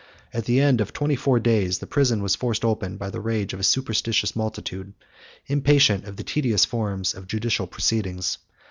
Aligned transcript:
At 0.33 0.45
the 0.45 0.59
end 0.59 0.81
of 0.81 0.93
twenty 0.93 1.15
four 1.15 1.39
days, 1.39 1.77
the 1.77 1.85
prison 1.85 2.23
was 2.23 2.33
forced 2.35 2.65
open 2.65 2.97
by 2.97 3.11
the 3.11 3.21
rage 3.21 3.53
of 3.53 3.59
a 3.59 3.63
superstitious 3.63 4.35
multitude, 4.35 4.93
impatient 5.45 6.05
of 6.05 6.17
the 6.17 6.23
tedious 6.23 6.65
forms 6.65 7.13
of 7.13 7.27
judicial 7.27 7.67
proceedings. 7.67 8.39